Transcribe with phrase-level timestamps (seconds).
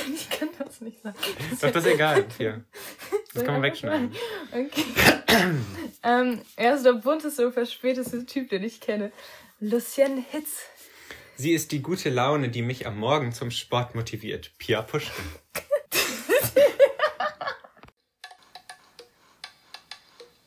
[0.14, 1.16] ich kann das nicht sagen.
[1.52, 2.24] Ist doch das egal.
[2.36, 2.64] Hier.
[3.34, 4.12] Das kann man wegschneiden.
[4.52, 4.84] Okay.
[6.02, 9.12] ähm, er ist der bunteste und verspäteste Typ, den ich kenne.
[9.60, 10.62] Lucien Hitz.
[11.36, 14.52] Sie ist die gute Laune, die mich am Morgen zum Sport motiviert.
[14.58, 15.24] Pia Puschkin.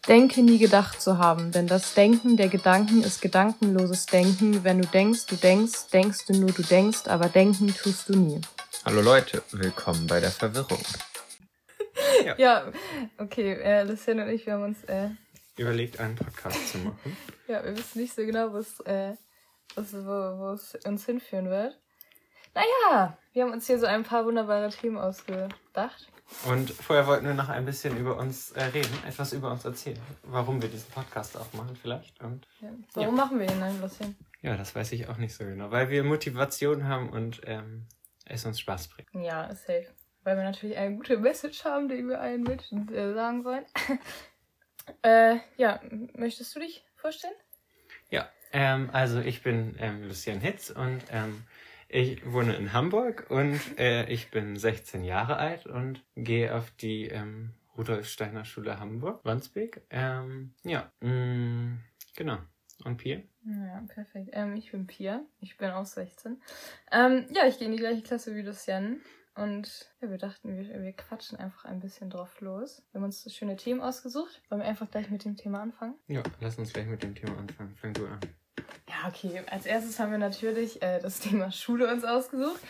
[0.08, 4.66] Denke nie gedacht zu haben, denn das Denken der Gedanken ist gedankenloses Denken.
[4.66, 8.42] Wenn du denkst, du denkst, denkst du nur, du denkst, aber denken tust du nie.
[8.86, 10.82] Hallo Leute, willkommen bei der Verwirrung.
[12.26, 12.72] Ja, ja
[13.18, 15.10] okay, äh, Lucien und ich, wir haben uns äh,
[15.58, 17.18] überlegt, einen Podcast zu machen.
[17.48, 19.14] ja, wir wissen nicht so genau, was, äh,
[19.76, 21.80] was, wo, wo es uns hinführen wird.
[22.54, 26.10] Naja, wir haben uns hier so ein paar wunderbare Themen ausgedacht.
[26.46, 30.00] Und vorher wollten wir noch ein bisschen über uns äh, reden, etwas über uns erzählen,
[30.24, 32.22] warum wir diesen Podcast auch machen vielleicht.
[32.22, 32.70] Und, ja.
[32.96, 33.24] Warum ja.
[33.24, 34.18] machen wir ihn ein bisschen?
[34.42, 37.88] Ja, das weiß ich auch nicht so genau, weil wir Motivation haben und ähm,
[38.26, 39.10] es uns Spaß bringt.
[39.14, 39.88] Ja, safe.
[40.24, 43.66] Weil wir natürlich eine gute Message haben, die wir allen Menschen äh, sagen wollen.
[45.04, 45.82] äh, ja,
[46.14, 47.34] möchtest du dich vorstellen?
[48.10, 51.44] Ja, ähm, also ich bin ähm, Lucian Hitz und ähm,
[51.90, 57.08] ich wohne in Hamburg und äh, ich bin 16 Jahre alt und gehe auf die
[57.08, 59.82] ähm, Rudolf Steiner Schule Hamburg, Wandsbek.
[59.90, 61.80] Ähm, ja, mh, mm,
[62.16, 62.38] genau.
[62.84, 63.22] Und Pia?
[63.46, 64.30] Ja, perfekt.
[64.34, 65.22] Ähm, ich bin Pia.
[65.42, 66.42] Ich bin auch 16.
[66.92, 69.02] Ähm, ja, ich gehe in die gleiche Klasse wie Lucian.
[69.36, 72.84] Und ja, wir dachten, wir, wir quatschen einfach ein bisschen drauf los.
[72.92, 74.42] Wir haben uns schöne Themen ausgesucht.
[74.50, 75.96] Wollen wir einfach gleich mit dem Thema anfangen?
[76.08, 77.76] Ja, lass uns gleich mit dem Thema anfangen.
[77.76, 78.20] Fang du an.
[78.88, 79.42] Ja, okay.
[79.50, 82.62] Als erstes haben wir natürlich äh, das Thema Schule uns ausgesucht.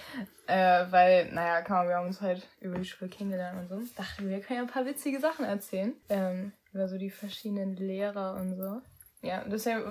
[0.48, 3.96] Äh, weil, naja, kann wir haben uns halt über die Schule kennengelernt und so.
[3.98, 5.94] Dachten wir, können ja ein paar witzige Sachen erzählen.
[6.08, 8.82] Ähm, über so die verschiedenen Lehrer und so.
[9.24, 9.84] Ja, deswegen,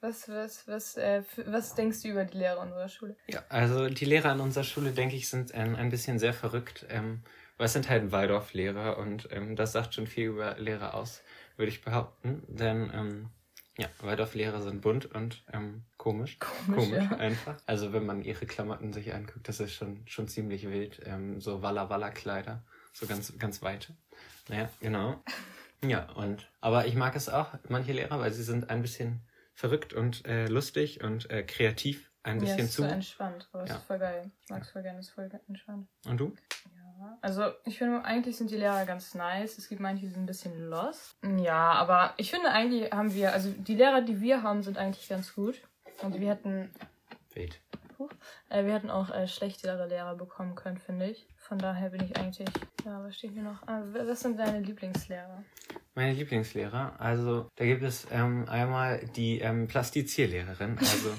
[0.00, 3.14] was, was, was, äh, was denkst du über die Lehrer unserer Schule?
[3.28, 6.86] Ja, also die Lehrer an unserer Schule, denke ich, sind ähm, ein bisschen sehr verrückt.
[6.88, 7.22] Ähm,
[7.56, 11.22] weil es sind halt Waldorf-Lehrer und ähm, das sagt schon viel über Lehrer aus,
[11.56, 12.42] würde ich behaupten.
[12.48, 13.30] Denn ähm,
[13.78, 16.38] ja, Waldorf-Lehrer sind bunt und ähm, komisch.
[16.38, 17.16] Komisch, komisch ja.
[17.16, 17.56] einfach.
[17.66, 21.00] Also wenn man ihre Klamotten sich anguckt, das ist schon, schon ziemlich wild.
[21.04, 22.62] Ähm, so Walla-Walla-Kleider,
[22.92, 23.94] so ganz, ganz weite.
[24.48, 25.22] Naja, genau.
[25.90, 29.20] Ja, und aber ich mag es auch, manche Lehrer, weil sie sind ein bisschen
[29.54, 32.10] verrückt und äh, lustig und äh, kreativ.
[32.22, 32.82] Ein bisschen ja, ist zu.
[32.82, 33.74] so entspannt, aber ja.
[33.74, 34.30] ist voll geil.
[34.44, 35.88] Ich mag es voll gerne, ist voll entspannt.
[36.06, 36.34] Und du?
[37.20, 39.58] Also ich finde, eigentlich sind die Lehrer ganz nice.
[39.58, 41.16] Es gibt manche, die sind ein bisschen lost.
[41.36, 45.08] Ja, aber ich finde, eigentlich haben wir, also die Lehrer, die wir haben, sind eigentlich
[45.08, 45.60] ganz gut.
[46.00, 46.70] Und wir hätten.
[47.34, 47.60] Wait.
[48.48, 51.26] Äh, wir hätten auch äh, schlechtere Lehrer bekommen können, finde ich.
[51.46, 52.48] Von daher bin ich eigentlich.
[52.86, 53.62] Ja, was steht hier noch?
[53.66, 55.44] Ah, was sind deine Lieblingslehrer?
[55.94, 56.98] Meine Lieblingslehrer?
[56.98, 60.78] Also, da gibt es ähm, einmal die ähm, Plastizierlehrerin.
[60.78, 61.10] Also,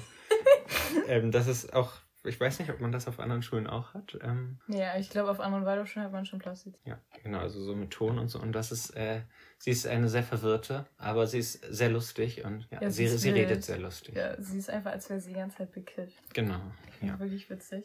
[1.08, 1.92] ähm, das ist auch
[2.26, 4.18] ich weiß nicht, ob man das auf anderen Schulen auch hat.
[4.22, 6.74] Ähm, ja, ich glaube, auf anderen Waldorfschulen hat man schon Plastik.
[6.84, 8.40] Ja, genau, also so mit Ton und so.
[8.40, 9.22] Und das ist, äh,
[9.58, 13.18] sie ist eine sehr verwirrte, aber sie ist sehr lustig und ja, ja sie, sie,
[13.18, 14.16] sie redet sehr lustig.
[14.16, 16.16] Ja, sie ist einfach, als wäre sie die ganze Zeit bekifft.
[16.34, 16.60] Genau.
[17.00, 17.18] Ja.
[17.18, 17.84] Wirklich witzig.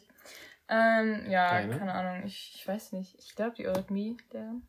[0.68, 1.78] Ähm, ja, Deine?
[1.78, 3.18] keine Ahnung, ich, ich weiß nicht.
[3.18, 4.66] Ich glaube, die Eurythmie, deren,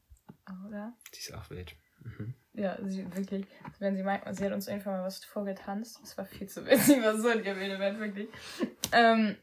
[0.67, 0.93] oder?
[1.13, 1.75] Die ist auch wild.
[2.01, 2.33] Mhm.
[2.53, 3.47] Ja, sie wirklich,
[3.79, 5.99] wenn sie meint, sie hat uns irgendwann mal was vorgetanzt.
[6.01, 8.27] Das war viel zu witzig, was so in ihr Rede wirklich.
[8.91, 9.37] Ähm,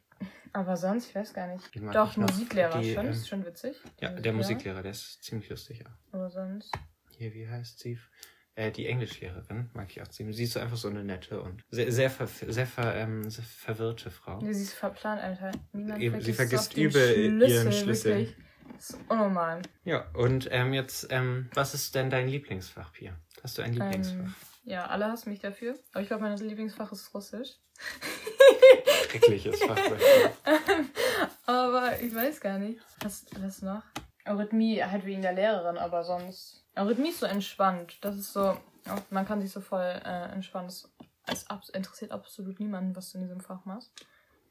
[0.53, 1.71] aber sonst, ich weiß gar nicht.
[1.93, 3.77] Doch, Musiklehrer die, schon, ähm, ist schon witzig.
[4.00, 5.81] Ja, der Musiklehrer, der ist ziemlich lustig.
[5.81, 5.87] Ja.
[6.12, 6.72] Aber sonst.
[7.17, 7.99] Hier, wie heißt sie?
[8.60, 10.37] Äh, die Englischlehrerin mag ich auch ziemlich.
[10.37, 13.43] Sie ist so einfach so eine nette und sehr, sehr, ver, sehr, ver, ähm, sehr
[13.43, 14.38] verwirrte Frau.
[14.43, 15.53] Ja, sie ist verplant, Alter.
[15.72, 18.19] Niemand Eben, sie vergisst übel ihren Schlüssel.
[18.19, 18.37] Wirklich.
[18.76, 19.62] Das ist unnormal.
[19.84, 23.16] Ja, und ähm, jetzt, ähm, was ist denn dein Lieblingsfach, Pia?
[23.43, 24.31] Hast du ein ähm, Lieblingsfach?
[24.65, 25.78] ja, alle hassen mich dafür.
[25.93, 27.56] Aber ich glaube, mein Lieblingsfach ist Russisch.
[29.09, 29.78] Schreckliches Fach.
[31.47, 32.78] aber ich weiß gar nicht.
[33.03, 33.82] Was, was noch?
[34.30, 36.64] Eurythmie halt wegen der Lehrerin, aber sonst.
[36.76, 37.98] Eurythmie ist so entspannt.
[38.02, 38.56] Das ist so.
[39.10, 40.70] Man kann sich so voll äh, entspannen.
[41.26, 43.92] Es interessiert absolut niemanden, was du in diesem Fach machst.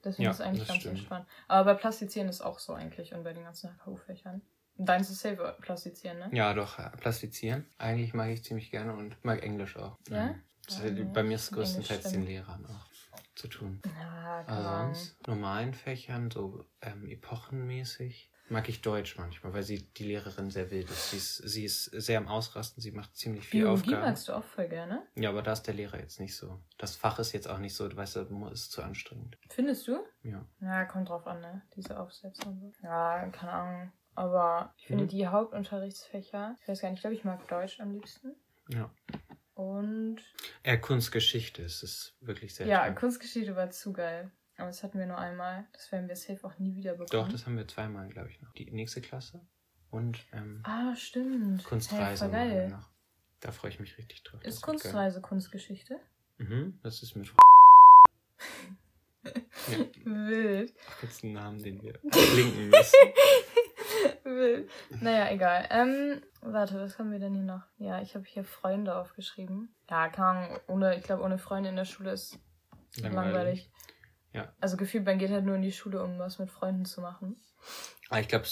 [0.04, 0.98] Deswegen ja, ist es eigentlich ganz stimmt.
[0.98, 1.28] entspannt.
[1.48, 4.42] Aber bei Plastizieren ist auch so eigentlich und bei den ganzen HU-Fächern.
[4.78, 6.30] Deins ist safe Plastizieren, ne?
[6.32, 7.66] Ja, doch, Plastizieren.
[7.78, 9.98] Eigentlich mag ich ziemlich gerne und mag Englisch auch.
[10.10, 10.36] Ja?
[10.70, 12.90] ja bei mir ist es größtenteils den Lehrern auch
[13.36, 13.82] zu tun.
[13.86, 20.06] Ja, Aber sonst normalen Fächern, so ähm, epochenmäßig, mag ich Deutsch manchmal, weil sie die
[20.06, 21.12] Lehrerin sehr wild ist.
[21.12, 24.02] Sie ist, sie ist sehr am Ausrasten, sie macht ziemlich viel Biologie Aufgaben.
[24.02, 25.04] magst du auch voll gerne?
[25.16, 26.60] Ja, aber da ist der Lehrer jetzt nicht so.
[26.78, 29.38] Das Fach ist jetzt auch nicht so, du weißt du, ist zu anstrengend.
[29.50, 30.00] Findest du?
[30.24, 30.46] Ja.
[30.62, 31.62] Ja, kommt drauf an, ne?
[31.76, 32.72] Diese Aufsätze und so.
[32.84, 33.92] Ja, keine Ahnung.
[34.16, 35.10] Aber ich finde mhm.
[35.10, 38.36] die Hauptunterrichtsfächer, ich weiß gar nicht, ich glaube, ich mag Deutsch am liebsten.
[38.68, 38.92] Ja.
[39.54, 40.18] Und.
[40.66, 42.96] Ja, Kunstgeschichte, es ist wirklich sehr Ja, toll.
[42.96, 44.32] Kunstgeschichte war zu geil.
[44.60, 45.66] Aber das hatten wir nur einmal.
[45.74, 47.10] Das werden wir safe auch nie wieder bekommen.
[47.12, 48.52] Doch, das haben wir zweimal, glaube ich, noch.
[48.54, 49.42] Die nächste Klasse
[49.90, 51.64] und ähm, Ah, stimmt.
[51.64, 52.70] Kunstreise Hey, geil.
[52.70, 52.90] noch.
[53.40, 54.42] Da freue ich mich richtig drauf.
[54.44, 54.62] Ist Das.
[54.62, 56.00] Kunstreise Kunstgeschichte?
[56.40, 57.28] Mhm, das ist mit
[59.24, 60.74] ja, Wild.
[61.00, 62.98] kurz einen Namen, den wir blinken müssen.
[64.24, 64.70] Wild.
[65.02, 65.68] Naja, egal.
[65.72, 67.64] Ähm, warte, was haben wir denn hier noch?
[67.78, 69.70] Ja, ich habe hier Freunde aufgeschrieben.
[69.90, 72.40] Ja, Ahnung, ohne, ich glaube, ohne Freunde in der Schule ist
[73.02, 73.70] langweilig.
[74.34, 74.54] Ja.
[74.60, 77.36] Also gefühlt, man geht halt nur in die Schule, um was mit Freunden zu machen.
[78.10, 78.46] Aber ich glaube,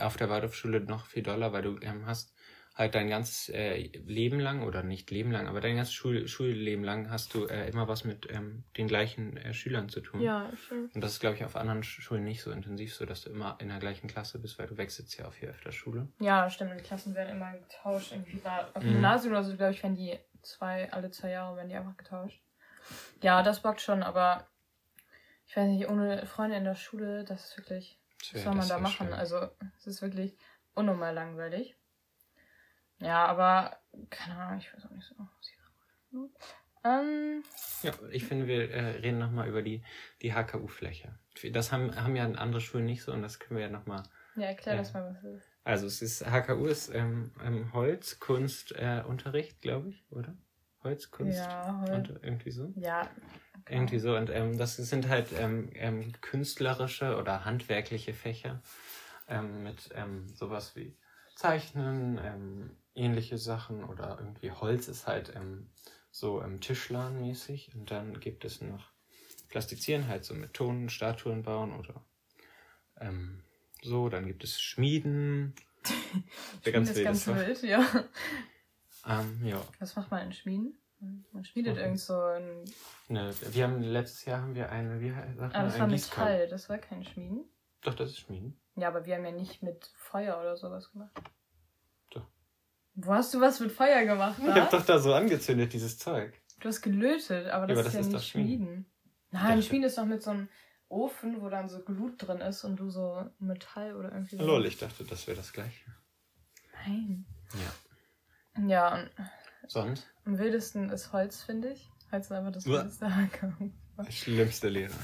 [0.00, 2.34] auf der Waldorfschule noch viel doller, weil du ähm, hast
[2.74, 6.84] halt dein ganzes äh, Leben lang, oder nicht Leben lang, aber dein ganzes Schul Schulleben
[6.84, 10.20] lang hast du äh, immer was mit ähm, den gleichen äh, Schülern zu tun.
[10.20, 10.94] Ja, stimmt.
[10.94, 13.56] Und das ist, glaube ich, auf anderen Schulen nicht so intensiv, so dass du immer
[13.60, 16.08] in der gleichen Klasse bist, weil du wechselst ja auch hier öfter Schule.
[16.20, 16.72] Ja, stimmt.
[16.72, 18.12] Und die Klassen werden immer getauscht.
[18.12, 18.92] Irgendwie war auf dem Mhm.
[18.94, 22.42] Gymnasium oder so, glaube ich, werden die zwei, alle zwei Jahre werden die einfach getauscht.
[23.22, 24.46] Ja, das bockt schon, aber
[25.46, 27.98] ich weiß nicht, ohne Freunde in der Schule, das ist wirklich,
[28.32, 29.08] was soll man da machen?
[29.08, 29.14] schön.
[29.14, 29.48] Also,
[29.78, 30.36] es ist wirklich
[30.74, 31.76] unnormal langweilig.
[32.98, 33.78] Ja, aber,
[34.10, 35.14] keine Ahnung, ich weiß auch nicht so.
[35.18, 35.74] was ich sagen
[36.12, 36.34] wollte.
[36.84, 37.42] Ähm,
[37.82, 39.82] Ja, ich finde, wir äh, reden nochmal über die,
[40.22, 41.18] die HKU-Fläche.
[41.52, 44.02] Das haben, haben ja andere Schulen nicht so und das können wir ja nochmal.
[44.36, 44.80] ja, erklär Ja.
[44.80, 45.52] das mal, was es ist.
[45.64, 50.36] Also es ist HKU ist ähm, ähm, Holz, Kunst, äh, Unterricht, glaube ich, oder?
[50.86, 52.10] Holz, Kunst, Ja, halt.
[52.10, 52.72] und irgendwie so.
[52.76, 53.10] Ja.
[53.68, 54.16] Irgendwie so.
[54.16, 58.62] Und ähm, das sind halt ähm, ähm, künstlerische oder handwerkliche Fächer
[59.28, 60.96] ähm, mit ähm, sowas wie
[61.34, 65.34] Zeichnen, ähnliche Sachen oder irgendwie Holz ist halt
[66.10, 67.74] so ähm, Tischlermäßig.
[67.74, 68.92] Und dann gibt es noch
[69.48, 72.04] Plastizieren, halt so mit Ton, Statuen bauen oder
[73.00, 73.42] ähm,
[73.82, 74.08] so.
[74.08, 75.54] Dann gibt es Schmieden.
[76.64, 77.84] Der ganz wilde ganz wild, ja.
[79.06, 79.62] Ähm, ja.
[79.78, 80.78] Was macht man in Schmieden?
[81.32, 81.82] Man schmiedet Okay.
[81.82, 82.64] irgend so ein.
[83.08, 86.24] Ne, wir haben letztes Jahr haben wir eine, wie man, Ah, das ein war Gießkann.
[86.24, 87.44] Metall, das war kein Schmieden.
[87.82, 88.58] Doch, das ist Schmieden.
[88.76, 91.12] Ja, aber wir haben ja nicht mit Feuer oder sowas gemacht.
[92.10, 92.26] Doch.
[92.94, 94.36] Wo hast du was mit Feuer gemacht?
[94.40, 96.32] Ich hab doch da so angezündet, dieses Zeug.
[96.60, 98.66] Du hast gelötet, aber das aber ist das ja ist nicht Schmieden.
[98.66, 98.86] Schmieden.
[99.30, 99.62] Nein.
[99.62, 100.48] Schmieden ist doch mit so einem
[100.88, 104.44] Ofen, wo dann so Glut drin ist und du so Metall oder irgendwie so.
[104.46, 105.84] Lol, ich dachte, das wäre das gleiche.
[106.86, 107.26] Nein.
[107.54, 107.72] Ja.
[108.66, 109.10] Ja, und
[109.68, 110.06] Sonst?
[110.24, 111.90] am wildesten ist Holz, finde ich.
[112.12, 112.78] Holz ist einfach das Uah.
[112.84, 113.70] wildeste HKU.
[114.10, 114.94] Schlimmste Lehrer.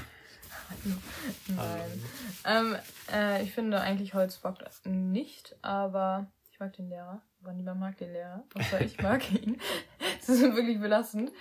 [1.49, 2.03] Nein.
[2.45, 2.77] Ähm,
[3.13, 7.23] äh, ich finde eigentlich Holz bockt nicht, aber ich mag den Lehrer.
[7.43, 8.45] Aber niemand mag den Lehrer.
[8.55, 9.61] Außer ich mag ihn.
[10.21, 11.33] Das ist wirklich belastend.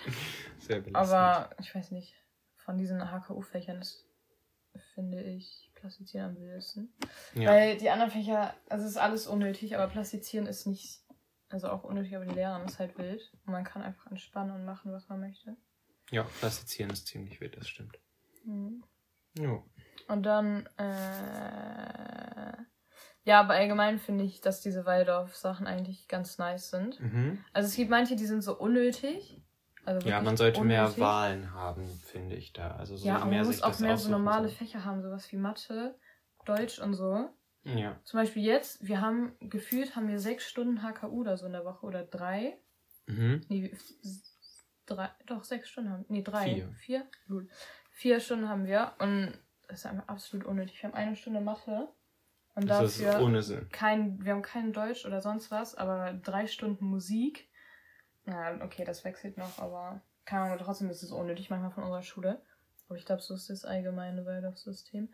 [0.58, 0.96] Sehr belastend.
[0.96, 2.14] Aber ich weiß nicht,
[2.56, 4.04] von diesen HKU-Fächern ist,
[4.94, 6.92] finde ich, Plastizieren am wildesten.
[7.34, 7.50] ja.
[7.50, 11.00] Weil die anderen Fächer, also es ist alles unnötig, aber Plastizieren ist nicht,
[11.52, 13.30] also auch unnötig, aber die Lehrerin ist halt wild.
[13.46, 15.56] Und man kann einfach entspannen und machen, was man möchte.
[16.10, 17.98] ja, Plastizieren ist ziemlich wild, das stimmt.
[18.44, 18.82] Mhm.
[19.38, 19.64] Jo.
[20.08, 22.52] Und dann, äh,
[23.24, 27.00] ja, aber allgemein finde ich, dass diese Waldorf-Sachen eigentlich ganz nice sind.
[27.00, 27.44] Mhm.
[27.52, 29.40] Also es gibt manche, die sind so unnötig.
[29.84, 31.02] Also Ja, man sollte mehr unnötig.
[31.02, 32.76] Wahlen haben, finde ich da.
[32.76, 34.48] Also so Ja, aber man muss auch das mehr so normale.
[34.48, 35.98] Fächer haben, sowas wie Mathe,
[36.44, 37.30] Deutsch und so.
[37.64, 37.98] Ja.
[38.04, 41.64] Zum Beispiel jetzt, wir haben gefühlt, haben wir sechs Stunden HKU oder so in der
[41.64, 42.56] Woche oder drei.
[43.06, 43.44] Mhm.
[43.48, 43.72] Nee,
[44.86, 46.54] drei, doch, sechs Stunden haben Nee, drei.
[46.54, 46.72] Vier.
[46.78, 47.06] Vier?
[47.26, 47.48] Lul.
[47.90, 49.38] Vier Stunden haben wir und
[49.68, 50.82] das ist einfach absolut unnötig.
[50.82, 51.88] Wir haben eine Stunde Mathe
[52.54, 53.68] und Das ist dafür ohne Sinn.
[53.70, 57.48] kein, wir haben kein Deutsch oder sonst was, aber drei Stunden Musik.
[58.26, 62.02] Ja, okay, das wechselt noch, aber keine Ahnung, trotzdem ist es unnötig manchmal von unserer
[62.02, 62.42] Schule.
[62.88, 65.08] Aber ich glaube, so ist das allgemeine Waldorf-System.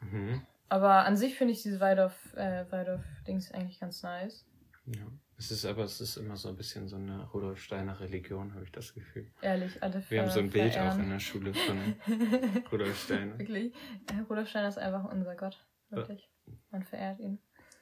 [0.00, 0.42] Mhm.
[0.70, 4.46] Aber an sich finde ich diese äh, Waldorf-Dings eigentlich ganz nice.
[4.86, 5.02] Ja.
[5.36, 8.64] Es ist aber, es ist immer so ein bisschen so eine Rudolf Steiner Religion, habe
[8.64, 9.32] ich das Gefühl.
[9.40, 11.94] Ehrlich, alle Wir haben so ein Bild auch in der Schule von
[12.72, 13.38] Rudolf Steiner.
[13.38, 13.74] Wirklich.
[14.12, 15.58] Äh, Rudolf Steiner ist einfach unser Gott.
[15.88, 16.30] Wirklich.
[16.70, 17.38] Man verehrt ihn.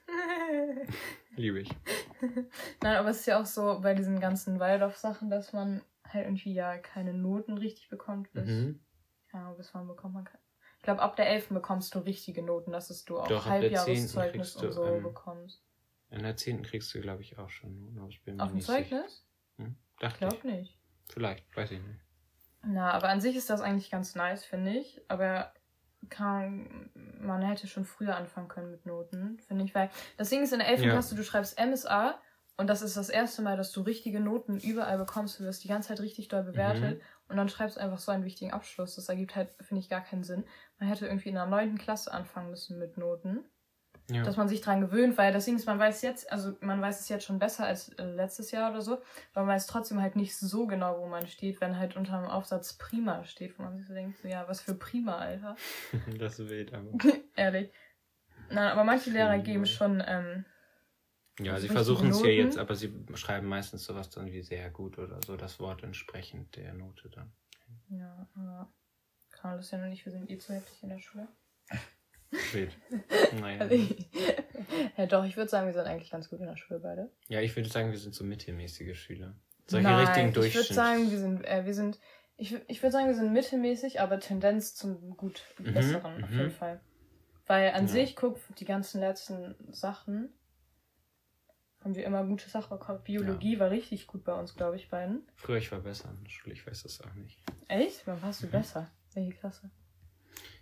[1.35, 1.69] Liebe ich.
[2.81, 6.53] Nein, aber es ist ja auch so bei diesen ganzen Waldorf-Sachen, dass man halt irgendwie
[6.53, 8.31] ja keine Noten richtig bekommt.
[8.33, 8.79] Bis, Mhm.
[9.33, 10.43] ja, bis wann bekommt man keine.
[10.79, 11.49] Ich glaube, ab der 11.
[11.49, 13.77] bekommst du richtige Noten, dass es du auch Doch, ab der 10.
[13.79, 15.61] Halbjahreszeugnis und du, so ähm, bekommst.
[16.09, 16.63] In der 10.
[16.63, 17.83] kriegst du, glaube ich, auch schon.
[17.83, 18.61] Noten, aber ich bin Auf dem.
[18.61, 19.25] Zeugnis?
[19.57, 19.75] Hm?
[19.93, 20.43] Ich Dachte glaube ich.
[20.45, 20.79] nicht.
[21.09, 21.99] Vielleicht, weiß ich nicht.
[22.63, 25.01] Na, aber an sich ist das eigentlich ganz nice, finde ich.
[25.09, 25.51] Aber
[26.09, 29.75] kann, man hätte schon früher anfangen können mit Noten, finde ich.
[29.75, 30.81] Weil das Ding ist, in der 11.
[30.83, 30.91] Ja.
[30.91, 32.21] Klasse, du schreibst MSA
[32.57, 35.39] und das ist das erste Mal, dass du richtige Noten überall bekommst.
[35.39, 37.03] Du wirst die ganze Zeit richtig doll bewertet Mhm.
[37.29, 38.95] Und dann schreibst du einfach so einen wichtigen Abschluss.
[38.95, 40.43] Das ergibt halt, finde ich, gar keinen Sinn.
[40.79, 41.77] Man hätte irgendwie in der 9.
[41.77, 43.45] Klasse anfangen müssen mit Noten.
[44.11, 44.23] Ja.
[44.23, 46.99] dass man sich dran gewöhnt, weil das Ding ist, man weiß jetzt, also man weiß
[46.99, 48.93] es jetzt schon besser als äh, letztes Jahr oder so,
[49.33, 52.27] aber man weiß trotzdem halt nicht so genau, wo man steht, wenn halt unter dem
[52.27, 55.55] Aufsatz Prima steht, wo man sich so denkt, so, ja, was für Prima, Alter.
[56.17, 56.87] das wild, aber.
[57.35, 57.71] Ehrlich.
[58.49, 60.43] Nein, aber manche Lehrer geben schon, ähm,
[61.39, 64.97] Ja, sie versuchen es ja jetzt, aber sie schreiben meistens sowas dann wie sehr gut
[64.97, 67.31] oder so, das Wort entsprechend der Note dann.
[67.89, 68.71] ja, aber
[69.31, 71.27] kann das ja noch nicht, wir sind eh zu heftig in der Schule.
[72.51, 72.75] Wild.
[73.39, 73.59] Naja.
[73.59, 74.09] Also ich,
[74.97, 77.11] ja doch, ich würde sagen, wir sind eigentlich ganz gut in der Schule beide.
[77.27, 79.35] Ja, ich würde sagen, wir sind so mittelmäßige Schüler.
[79.67, 80.73] Solche Nein, richtigen ich würde Durchschnitt.
[80.75, 81.99] sagen, wir sind, äh, wir sind,
[82.37, 86.37] ich, ich würde sagen, wir sind mittelmäßig, aber Tendenz zum gut Mhm, besseren auf mhm.
[86.37, 86.81] jeden Fall.
[87.45, 87.87] Weil an Ja.
[87.87, 90.33] sich, guck, die ganzen letzten Sachen
[91.83, 93.01] haben wir immer gute Sachen bekommen.
[93.03, 95.23] Biologie war richtig gut bei uns, glaube ich, beiden.
[95.35, 97.39] Früher, ich war besser in der Schule, ich weiß das auch nicht.
[97.67, 98.05] Echt?
[98.05, 98.51] Wann warst du Mhm.
[98.51, 98.91] besser?
[99.13, 99.71] Welche Klasse?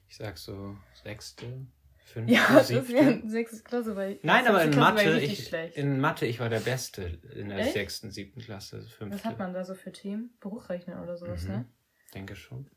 [0.07, 1.65] Ich sag so sechste,
[2.05, 2.87] fünfte, Ja, das siebte.
[2.93, 5.75] wäre sechste Klasse, weil Nein, aber in Klasse war Mathe, ich, schlecht.
[5.75, 7.03] in Mathe, ich war der Beste
[7.35, 7.73] in der Echt?
[7.73, 9.17] sechsten, siebten Klasse, fünfte.
[9.19, 10.33] Was hat man da so für Themen?
[10.39, 11.51] Berufsrechnen oder sowas, Mhm.
[11.51, 11.65] ne?
[12.13, 12.69] Denke schon.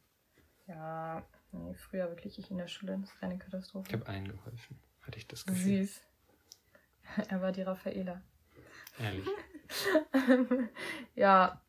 [0.66, 3.87] Ja, nee, früher wirklich ich in der Schule, das ist eine Katastrophe.
[3.88, 5.85] Ich habe allen geholfen, hatte ich das Gefühl.
[5.85, 6.00] Süß.
[7.28, 8.23] Er war die Raffaela.
[8.99, 9.26] Ehrlich.
[11.14, 11.61] ja,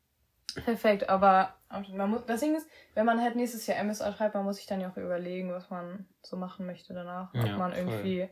[0.65, 1.09] perfekt.
[1.09, 1.55] Aber
[1.93, 4.65] man muss, das Ding ist, wenn man halt nächstes Jahr MSA schreibt, man muss sich
[4.65, 7.33] dann ja auch überlegen, was man so machen möchte danach.
[7.33, 7.79] Ja, ob man voll.
[7.79, 8.29] irgendwie,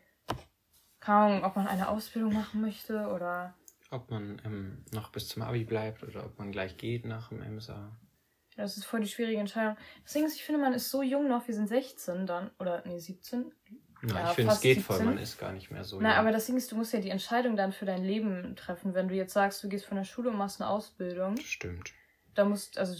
[0.99, 3.55] keine Ahnung, ob man eine Ausbildung machen möchte oder.
[3.91, 7.39] Ob man ähm, noch bis zum Abi bleibt oder ob man gleich geht nach dem
[7.55, 7.97] MSA.
[8.55, 9.77] Das ist voll die schwierige Entscheidung.
[10.03, 12.83] Das Ding ist, ich finde, man ist so jung noch, wir sind 16 dann, oder
[12.85, 13.53] nee, 17.
[14.01, 15.13] Na, Ja, ich finde, es geht voll, 17.
[15.13, 15.99] man ist gar nicht mehr so.
[15.99, 18.93] Na, aber das Ding ist, du musst ja die Entscheidung dann für dein Leben treffen.
[18.93, 21.91] Wenn du jetzt sagst, du gehst von der Schule und machst eine Ausbildung, Stimmt.
[22.35, 22.95] da musst, also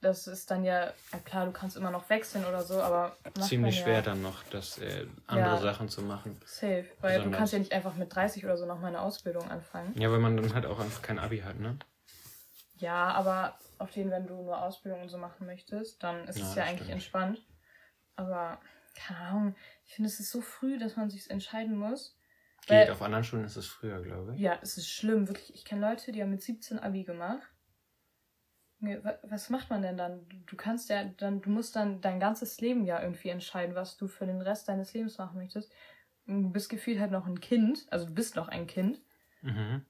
[0.00, 3.78] das ist dann ja, ja klar, du kannst immer noch wechseln oder so, aber Ziemlich
[3.80, 5.58] schwer ja dann noch, das äh, andere.
[5.60, 6.40] Sachen zu machen.
[6.44, 9.48] Safe, weil du kannst ja nicht einfach mit 30 oder so noch mal eine Ausbildung
[9.50, 9.92] anfangen.
[9.98, 11.78] Ja, weil man dann halt auch einfach kein Abi hat, ne?
[12.78, 16.54] Ja, aber auf den, wenn du nur Ausbildung und so machen möchtest, dann ist es
[16.56, 16.90] ja eigentlich stimmt.
[16.90, 17.42] entspannt.
[18.16, 18.58] Aber,
[18.94, 19.54] keine Ahnung,
[19.86, 22.16] ich finde, es ist so früh, dass man sich entscheiden muss.
[22.66, 22.90] Geht.
[22.90, 24.40] Auf anderen Schulen ist es früher, glaube ich.
[24.40, 25.54] Ja, es ist schlimm, wirklich.
[25.54, 27.42] Ich kenne Leute, die haben mit 17 Abi gemacht.
[29.30, 30.26] Was macht man denn dann?
[30.46, 34.08] Du kannst ja dann, du musst dann dein ganzes Leben ja irgendwie entscheiden, was du
[34.08, 35.72] für den Rest deines Lebens machen möchtest.
[36.26, 39.00] Du bist gefühlt halt noch ein Kind, also du bist noch ein Kind,
[39.42, 39.84] Mhm.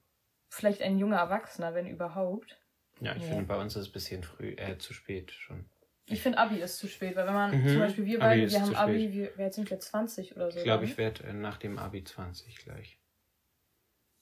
[0.49, 2.59] vielleicht ein junger Erwachsener, wenn überhaupt.
[3.01, 3.29] Ja, ich Ja.
[3.29, 5.65] finde, bei uns ist es ein bisschen früh, äh, zu spät schon.
[6.07, 8.61] Ich finde Abi ist zu spät, weil wenn man Mhm, zum Beispiel wir beide, wir
[8.61, 10.57] haben Abi, wir, jetzt sind wir 20 oder so.
[10.57, 10.91] Ich glaube, dann.
[10.91, 12.99] ich werde äh, nach dem Abi 20 gleich.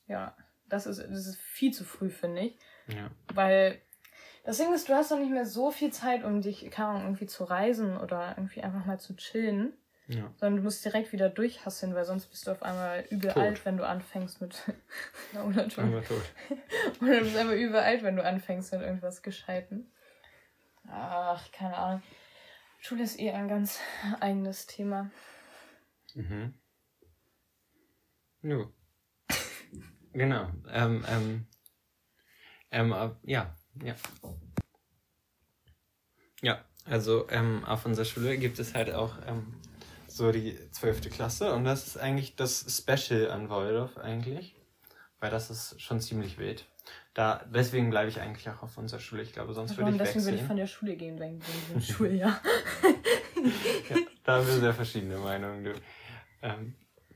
[0.08, 0.36] Ja,
[0.68, 2.58] das ist, das ist viel zu früh, finde ich.
[2.88, 3.10] Ja.
[3.34, 3.82] Weil
[4.44, 7.04] das Ding ist, du hast doch nicht mehr so viel Zeit, um dich, keine Ahnung,
[7.04, 9.74] irgendwie zu reisen oder irgendwie einfach mal zu chillen.
[10.08, 10.32] Ja.
[10.36, 13.44] Sondern du musst direkt wieder durchhasseln, weil sonst bist du auf einmal übel Tot.
[13.44, 14.56] alt, wenn du anfängst mit.
[15.34, 15.86] Na, oder, tot.
[17.02, 19.92] oder du bist einfach übel alt, wenn du anfängst mit irgendwas Gescheiten.
[20.92, 22.04] Ach, keine Ahnung.
[22.80, 23.80] Schule ist eh ein ganz
[24.20, 25.12] eigenes Thema.
[26.16, 26.54] Mhm.
[28.42, 28.74] Jo.
[30.14, 30.50] genau.
[30.70, 31.48] Ähm, ähm,
[32.72, 33.96] ähm, äh, ja, ja.
[36.42, 39.62] Ja, also ähm, auf unserer Schule gibt es halt auch ähm,
[40.08, 44.56] so die zwölfte Klasse und das ist eigentlich das Special an Waldorf eigentlich,
[45.20, 46.66] weil das ist schon ziemlich wild.
[47.14, 49.22] Da, deswegen bleibe ich eigentlich auch auf unserer Schule.
[49.22, 49.96] Ich glaube, sonst würde Warum?
[49.96, 52.40] ich Deswegen würde ich von der Schule gehen, wegen wegen dem Schuljahr.
[53.90, 55.74] Ja, da haben wir sehr verschiedene Meinungen, du.
[56.42, 56.76] Ähm,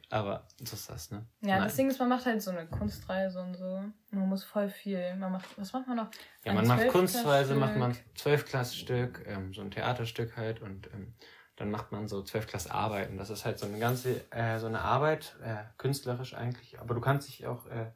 [0.10, 1.26] aber so ist das, ne?
[1.42, 1.64] Ja, Nein.
[1.64, 3.84] das Ding ist, man macht halt so eine Kunstreise und so.
[4.12, 5.16] Man muss voll viel.
[5.16, 6.12] Man macht, was macht man noch?
[6.44, 6.88] Ja, Ein man macht.
[6.90, 11.16] Kunstweise, macht man Zwölfklassstück, ähm, so ein Theaterstück halt und ähm,
[11.56, 13.18] dann macht man so Zwölfklassarbeiten.
[13.18, 17.02] Das ist halt so eine ganze, äh, so eine Arbeit, äh, künstlerisch eigentlich, aber du
[17.02, 17.92] kannst dich auch äh,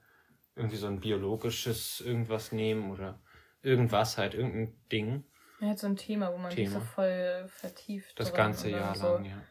[0.59, 3.19] irgendwie so ein biologisches irgendwas nehmen oder
[3.61, 5.23] irgendwas halt, irgendein Ding,
[5.59, 6.85] Ja, halt so ein Thema, wo man sich so Thema.
[6.85, 8.19] voll vertieft.
[8.19, 9.15] das ganze Jahr so.
[9.15, 9.41] lang, ja.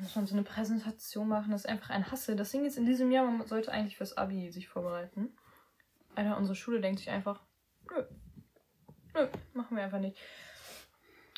[0.00, 2.36] Muss man so eine Präsentation machen, das ist einfach ein Hassel.
[2.36, 5.36] Das Ding ist, in diesem Jahr, man sollte eigentlich fürs Abi sich vorbereiten.
[6.14, 7.42] Alter, unsere Schule denkt sich einfach,
[7.90, 8.04] nö,
[9.14, 10.18] nö, machen wir einfach nicht.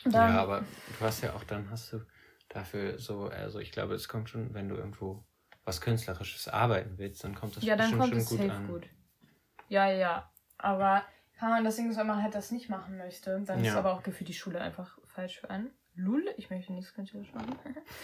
[0.05, 2.01] Dann, ja, aber du hast ja auch, dann hast du
[2.49, 5.25] dafür so, also ich glaube, es kommt schon, wenn du irgendwo
[5.65, 8.53] was Künstlerisches arbeiten willst, dann kommt das ja, dann bestimmt kommt schon es gut safe
[8.53, 8.67] an.
[8.67, 8.89] gut.
[9.69, 10.33] Ja, ja, ja.
[10.59, 11.03] Aber
[11.39, 13.79] kann man das Ding ist, wenn man halt das nicht machen möchte, dann ist Ja.
[13.79, 15.71] aber auch gefühlt die Schule einfach falsch für einen.
[15.95, 17.57] Lul, ich möchte nichts künstlerisch machen.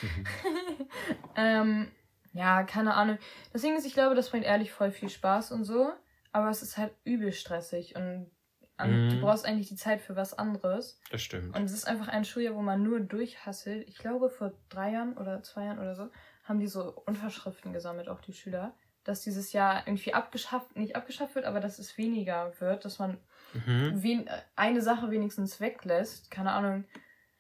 [1.36, 1.88] ähm,
[2.32, 3.18] ja, keine Ahnung.
[3.52, 5.92] Das Ding ist, ich glaube, das bringt ehrlich voll viel Spaß und so,
[6.32, 8.30] aber es ist halt übel stressig und
[8.78, 9.10] an, Mhm.
[9.10, 11.00] du brauchst eigentlich die Zeit für was anderes.
[11.10, 11.56] Das stimmt.
[11.56, 13.88] Und es ist einfach ein Schuljahr, wo man nur durchhasselt.
[13.88, 16.10] Ich glaube, vor drei Jahren oder zwei Jahren oder so
[16.48, 18.72] haben die so Unterschriften gesammelt, auch die Schüler,
[19.04, 23.18] dass dieses Jahr irgendwie abgeschafft, nicht abgeschafft wird, aber dass es weniger wird, dass man
[23.54, 24.02] Mhm.
[24.02, 26.30] wen, eine Sache wenigstens weglässt.
[26.30, 26.84] Keine Ahnung.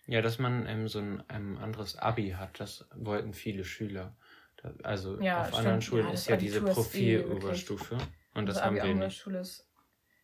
[0.06, 4.14] Ja, dass man ähm, so ein ähm, anderes Abi hat, das wollten viele Schüler.
[4.82, 5.58] Also Ja, auf stimmt.
[5.58, 7.98] anderen Schulen Ja, ist ja diese Abitur ist eh Profil-Oberstufe.
[8.34, 9.18] und das Also haben Abi wir nicht.
[9.18, 9.65] Schule ist.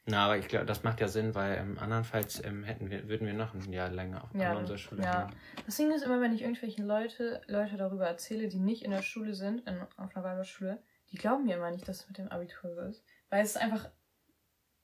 [0.06, 3.26] Na, aber ich glaube, das macht ja Sinn, weil ähm, andernfalls ähm, hätten wir, würden
[3.26, 5.28] wir noch ein Jahr länger auf Ja, unserer Schule ja.
[5.28, 5.36] hängen.
[5.64, 9.02] Das Ding ist immer, wenn ich irgendwelchen Leute, Leute darüber erzähle, die nicht in der
[9.02, 10.82] Schule sind, in, auf einer Waldorfschule,
[11.12, 13.04] die glauben mir immer nicht, dass es mit dem Abitur so ist.
[13.30, 13.90] Weil es ist einfach,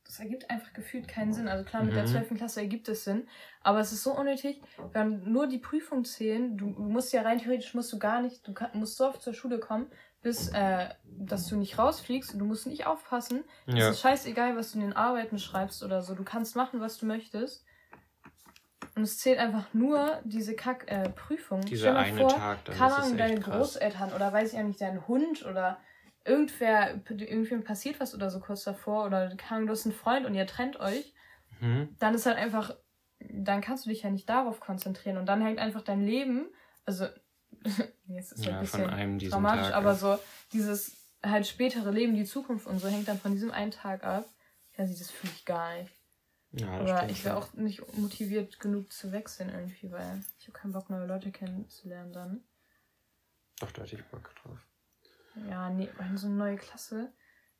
[0.09, 1.49] das ergibt einfach gefühlt keinen Sinn.
[1.49, 2.09] Also klar, mit der Mhm.
[2.09, 2.35] 12.
[2.39, 3.29] Klasse ergibt es Sinn,
[3.61, 4.61] aber es ist so unnötig,
[4.93, 8.55] wenn nur die Prüfungen zählen, du, musst ja rein theoretisch, musst du gar nicht, du
[8.55, 9.87] kann, musst so oft zur Schule kommen,
[10.23, 13.45] bis, äh, dass du nicht rausfliegst und du musst nicht aufpassen.
[13.67, 16.15] Ja, Es ist scheißegal, was du in den Arbeiten schreibst oder so.
[16.15, 17.65] Du kannst machen, was du möchtest.
[18.97, 21.61] Und es zählt einfach nur diese Kack-Prüfung.
[21.61, 23.57] dieser eine Tag, dann keine ist echt deine krass.
[23.75, 25.79] Großeltern oder weiß ich ja nicht, dein Hund oder
[26.25, 30.35] irgendwer, irgendwem passiert was oder so kurz davor oder Ahnung, du hast einen Freund und
[30.35, 31.15] ihr trennt euch,
[31.61, 31.97] Mhm.
[31.99, 32.77] dann ist halt einfach,
[33.19, 36.49] dann kannst du dich ja nicht darauf konzentrieren und dann hängt einfach dein Leben,
[36.85, 37.07] also
[38.09, 39.75] jetzt ist es ein Ja, bisschen von einem diesen dramatisch, Tag.
[39.75, 39.99] aber ab.
[39.99, 40.19] so
[40.53, 44.27] dieses halt spätere Leben, die Zukunft und so hängt dann von diesem einen Tag ab.
[44.77, 45.93] Ja, sie das fühle ich gar nicht.
[46.53, 50.47] ja, das Aber stimmt ich wäre auch nicht motiviert genug zu wechseln irgendwie, weil ich
[50.47, 52.45] habe keinen Bock, neue Leute kennenzulernen dann.
[53.59, 54.59] Doch, da hätte ich Bock drauf.
[55.49, 57.13] Ja, nee, so eine neue Klasse,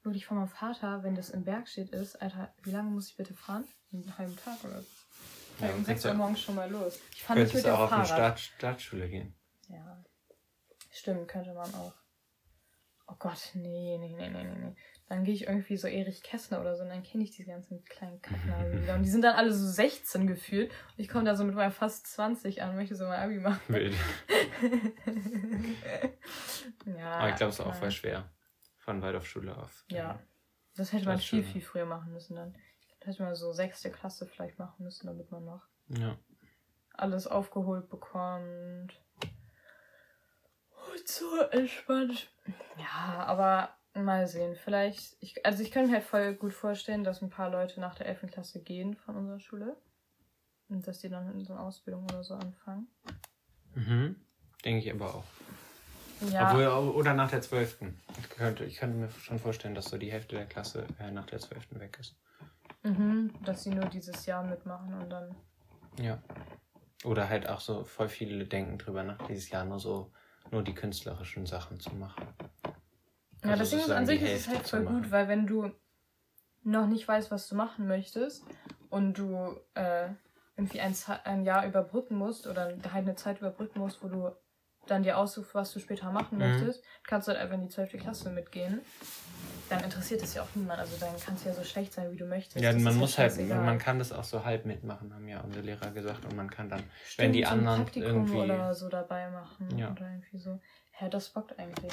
[0.03, 3.35] wirklich von meinem Vater, wenn das im Bergstedt ist, Alter, wie lange muss ich bitte
[3.35, 3.65] fahren?
[3.93, 4.87] Einen halben Tag oder so.
[5.61, 6.99] Ja, Ja, um 6 kannst Uhr morgens schon mal los.
[7.13, 8.39] Ich fahre nicht mit dem auch auf eine Fahrrad.
[8.39, 9.35] Start Startschule gehen.
[9.69, 10.05] Ja.
[10.91, 11.95] Stimmt, könnte man auch.
[13.11, 14.77] Oh Gott, nee, nee, nee, nee, nee, nee.
[15.09, 17.83] Dann gehe ich irgendwie so Erich Kästner oder so und dann kenne ich die ganzen
[17.85, 18.95] kleinen Kacknasen wieder.
[18.97, 20.71] Und die sind dann alle so 16 gefühlt.
[20.71, 23.39] Und ich komme da so mit meiner fast 20 an und möchte so mein Abi
[23.41, 23.61] machen.
[23.69, 23.95] Wild.
[26.85, 27.13] ja.
[27.13, 28.31] Aber ich glaube, es ist auch voll schwer.
[28.77, 29.85] Von Waldorfschule auf.
[29.89, 30.19] Ja.
[30.77, 32.57] Das hätte man viel, viel früher machen müssen dann.
[33.01, 36.17] Das hätte man so sechste Klasse vielleicht machen müssen, damit man noch Ja.
[36.93, 38.93] alles aufgeholt bekommt.
[41.09, 42.29] So entspannt.
[42.77, 44.55] Ja, aber mal sehen.
[44.55, 47.95] Vielleicht, ich, also ich könnte mir halt voll gut vorstellen, dass ein paar Leute nach
[47.95, 48.31] der 11.
[48.31, 49.77] Klasse gehen von unserer Schule.
[50.69, 52.89] Und dass die dann in so einer Ausbildung oder so anfangen.
[53.75, 54.17] Mhm.
[54.65, 55.25] Denke ich aber auch.
[56.31, 57.79] Ja, Obwohl, oder nach der 12.
[58.19, 61.27] Ich könnte, ich könnte mir schon vorstellen, dass so die Hälfte der Klasse äh, nach
[61.27, 61.79] der 12.
[61.79, 62.17] weg ist.
[62.83, 65.35] mhm, dass sie nur dieses Jahr mitmachen und dann.
[65.99, 66.19] Ja.
[67.05, 70.13] Oder halt auch so voll viele denken drüber nach, dieses Jahr nur so,
[70.51, 72.27] nur die künstlerischen Sachen zu machen.
[73.45, 75.71] Ja, Also das Ding ist, an sich ist es halt voll gut, weil wenn du
[76.65, 78.45] noch nicht weißt, was du machen möchtest
[78.91, 80.09] und du äh,
[80.57, 84.31] irgendwie ein, ein Jahr überbrücken musst oder halt eine Zeit überbrücken musst, wo du
[84.87, 86.45] dann dir aussuchst, was du später machen Mhm.
[86.47, 87.93] möchtest, kannst du halt einfach in die 12.
[87.99, 88.81] Klasse mitgehen.
[89.69, 90.81] Dann interessiert es ja auch niemand.
[90.81, 92.63] Also dann kannst du ja so schlecht sein, wie du möchtest.
[92.65, 93.65] Ja, Das man muss halt, scheißegal.
[93.65, 96.25] man kann das auch so halb mitmachen, haben ja unsere Lehrer gesagt.
[96.25, 98.37] Und man kann dann, Stimmt, wenn die so anderen Praktikum irgendwie.
[98.39, 99.77] oder so dabei machen.
[99.79, 99.91] Ja.
[99.93, 100.61] Oder irgendwie so.
[101.01, 101.93] Ja, das bockt eigentlich.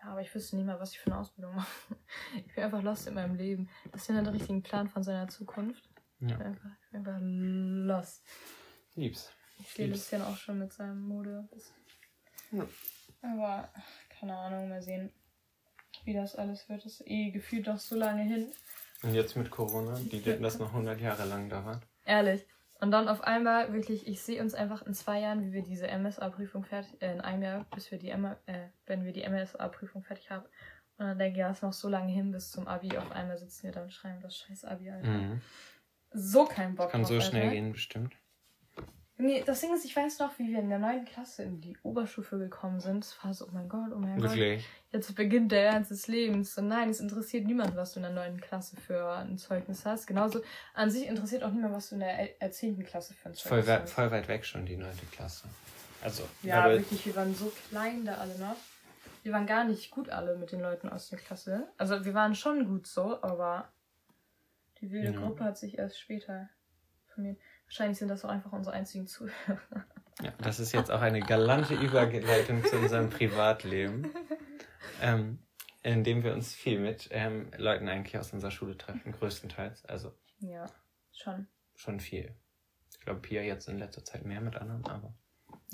[0.00, 1.96] Ja, aber ich wüsste nicht mal, was ich für eine Ausbildung mache.
[2.46, 3.68] Ich bin einfach lost in meinem Leben.
[3.90, 5.88] Das ist ja einen richtigen Plan von seiner Zukunft.
[6.20, 8.22] Ich Ja, bin einfach, ich bin einfach lost.
[8.94, 9.30] lieb's.
[9.58, 10.10] Ich sehe Lieb's.
[10.10, 11.48] Lucian auch schon mit seinem Mode.
[11.52, 11.72] Das-
[12.52, 12.66] Ja.
[13.22, 13.68] Aber
[14.18, 15.12] keine Ahnung, mal sehen,
[16.04, 16.84] wie das alles wird.
[16.84, 18.48] Das ist eh gefühlt noch so lange hin.
[19.02, 21.82] Und jetzt mit Corona, die das noch 100 Jahre lang dauert.
[22.04, 22.46] Ehrlich.
[22.80, 25.86] Und dann auf einmal wirklich, ich sehe uns einfach in zwei Jahren, wie wir diese
[25.86, 30.02] MSA-Prüfung fertig, äh, in einem Jahr, bis wir die M äh, wenn wir die MSA-Prüfung
[30.02, 30.44] fertig haben.
[30.98, 32.96] Und dann denke ich, ja, ist noch so lange hin bis zum Abi.
[32.96, 35.08] Auf einmal sitzen wir da und schreiben das scheiß Abi, Alter.
[35.08, 35.40] Mhm.
[36.10, 37.54] So kein Bock Kann drauf, so schnell Alter.
[37.54, 38.16] gehen, bestimmt.
[39.18, 41.76] Nee, das Ding ist, ich weiß noch, wie wir in der neunten Klasse in die
[41.82, 43.04] Oberstufe gekommen sind.
[43.04, 44.30] Es war so, oh mein Gott, oh mein Gott.
[44.30, 44.66] Wirklich.
[44.90, 46.56] Jetzt beginnt der Ernst des Lebens.
[46.58, 50.06] Und nein, es interessiert niemand, was du in der neunten Klasse für ein Zeugnis hast.
[50.06, 50.40] Genauso
[50.74, 53.42] an sich interessiert auch niemand, was du in der el- äh, Klasse für ein Voll,
[53.62, 53.92] Zeugnis weit- hast.
[53.92, 55.46] voll weit weg schon, die neunte Klasse.
[56.02, 58.56] Also, Ja, wirklich, wir waren so klein da alle noch.
[59.22, 61.68] Wir waren gar nicht gut alle mit den Leuten aus der Klasse.
[61.78, 63.68] Also wir waren schon gut so, aber
[64.80, 65.20] die wilde Ja.
[65.20, 66.48] Gruppe hat sich erst später
[67.14, 67.38] formiert.
[67.72, 69.58] Wahrscheinlich sind das auch einfach unsere einzigen Zuhörer.
[70.20, 74.12] ja, das ist jetzt auch eine galante Überleitung zu unserem Privatleben,
[75.00, 75.38] ähm,
[75.82, 79.86] in dem wir uns viel mit ähm, Leuten eigentlich aus unserer Schule treffen, größtenteils.
[79.86, 80.66] Also Ja,
[81.14, 81.46] schon.
[81.74, 82.34] schon viel.
[82.98, 85.14] Ich glaube, Pia jetzt in letzter Zeit mehr mit anderen, aber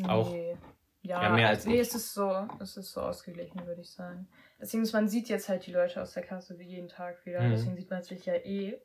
[0.06, 0.30] Auch.
[0.30, 0.56] Nee.
[1.02, 1.80] Ja, Ja, mehr als nee, ich.
[1.88, 4.28] es ist so, es ist so ausgeglichen, würde ich sagen.
[4.61, 7.40] Deswegen, ist- man sieht jetzt halt die Leute aus der Klasse wie jeden Tag wieder.
[7.40, 7.50] Mhm.
[7.50, 8.80] Deswegen sieht man sich ja eh.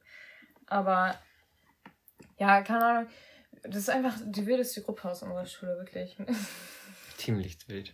[0.67, 1.15] Aber
[2.39, 3.07] ja, keine Ahnung.
[3.63, 6.15] Das ist einfach die wildeste Gruppe aus unserer Schule, wirklich.
[7.17, 7.93] Teamlichtbild.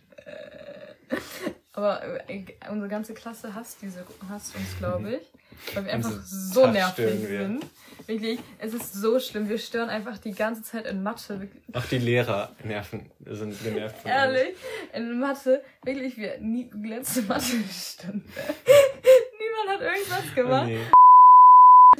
[1.72, 5.74] Aber äh, unsere ganze Klasse hasst, diese, hasst uns, glaube ich.
[5.74, 7.40] Weil wir einfach so so nervig wir.
[7.42, 7.66] sind.
[8.06, 9.48] Wirklich, es ist so schlimm.
[9.48, 11.48] Wir stören einfach die ganze Zeit in Mathe.
[11.72, 14.20] Auch die Lehrer nerven, sind genervt von uns.
[14.20, 14.56] Ehrlich,
[14.94, 18.22] in Mathe, wirklich, wir nie, letzte Mathe-Stunde.
[18.24, 20.66] Niemand hat irgendwas Oh, gemacht.
[20.66, 20.80] nee.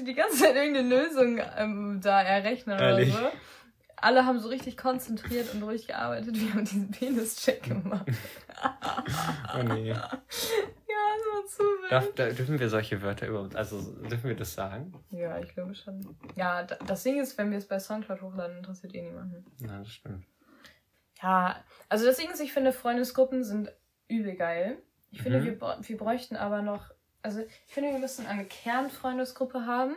[0.04, 3.14] Die ganze Zeit irgendeine Lösung ähm, da errechnen Ehrlich?
[3.14, 3.36] oder so.
[4.02, 6.34] Alle haben so richtig konzentriert und ruhig gearbeitet.
[6.40, 8.06] Wir haben diesen Penis-Check gemacht.
[9.58, 9.88] Oh nee.
[9.88, 11.92] Ja, das war zu wild.
[11.92, 14.92] Darf, da, dürfen wir solche Wörter überhaupt, also dürfen wir das sagen?
[15.10, 16.14] Ja, ich glaube schon.
[16.36, 19.44] Ja, da- das Ding ist, wenn wir es bei Soundcloud hochladen, interessiert eh niemanden.
[19.60, 20.24] Na, das stimmt.
[21.22, 21.56] Ja,
[21.88, 23.72] also das Ding ist, ich finde, Freundesgruppen sind
[24.08, 24.78] übel geil.
[25.10, 25.44] Ich finde, Mhm.
[25.60, 26.90] wir, wir bräuchten aber noch,
[27.22, 29.96] also ich finde, wir müssen eine Kernfreundesgruppe haben,